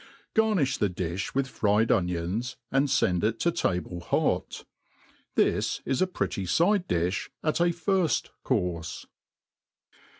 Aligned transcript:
Garni£h 0.33 0.79
the 0.79 0.89
diOi 0.89 1.35
with, 1.35 1.47
fried 1.47 1.91
onions, 1.91 2.57
and 2.71 2.89
fend 2.89 3.23
it 3.23 3.39
to 3.41 3.51
table 3.51 3.99
hot. 3.99 4.65
This 5.35 5.81
is 5.85 6.01
a 6.01 6.07
pretty 6.07 6.47
fide^rdtih 6.47 7.29
at 7.43 7.59
a 7.59 7.65
firft 7.65 8.29
courfc. 8.43 9.05